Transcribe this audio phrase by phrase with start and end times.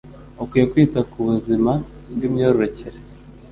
[0.41, 1.71] ukwiye kwita ku buzima
[2.13, 2.97] bw'imyororokere